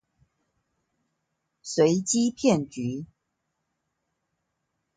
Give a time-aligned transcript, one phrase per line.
[1.63, 3.05] 隨機騙局